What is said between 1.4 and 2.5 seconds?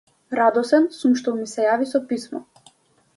ми се јави со писмо.